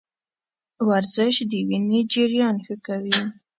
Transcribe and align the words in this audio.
ورزش 0.89 1.35
د 1.51 1.53
وینې 1.67 1.99
جریان 2.11 2.55
ښه 2.65 2.75
کوي. 2.85 3.17